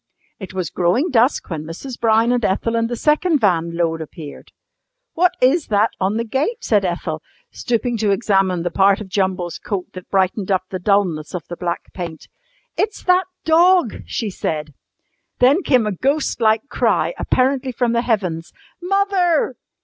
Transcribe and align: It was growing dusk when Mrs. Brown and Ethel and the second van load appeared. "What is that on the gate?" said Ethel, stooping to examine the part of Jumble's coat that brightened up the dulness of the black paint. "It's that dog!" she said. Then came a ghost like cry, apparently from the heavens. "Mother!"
It 0.39 0.55
was 0.55 0.71
growing 0.71 1.11
dusk 1.11 1.51
when 1.51 1.63
Mrs. 1.63 1.99
Brown 1.99 2.31
and 2.31 2.43
Ethel 2.43 2.75
and 2.75 2.89
the 2.89 2.95
second 2.95 3.37
van 3.39 3.77
load 3.77 4.01
appeared. 4.01 4.51
"What 5.13 5.33
is 5.39 5.67
that 5.67 5.91
on 5.99 6.17
the 6.17 6.23
gate?" 6.23 6.63
said 6.63 6.83
Ethel, 6.83 7.21
stooping 7.51 7.97
to 7.99 8.09
examine 8.09 8.63
the 8.63 8.71
part 8.71 8.99
of 8.99 9.09
Jumble's 9.09 9.59
coat 9.59 9.93
that 9.93 10.09
brightened 10.09 10.49
up 10.49 10.63
the 10.71 10.79
dulness 10.79 11.35
of 11.35 11.43
the 11.49 11.55
black 11.55 11.93
paint. 11.93 12.27
"It's 12.75 13.03
that 13.03 13.27
dog!" 13.45 14.01
she 14.07 14.31
said. 14.31 14.73
Then 15.37 15.61
came 15.61 15.85
a 15.85 15.91
ghost 15.91 16.41
like 16.41 16.67
cry, 16.67 17.13
apparently 17.19 17.71
from 17.71 17.93
the 17.93 18.01
heavens. 18.01 18.51
"Mother!" 18.81 19.55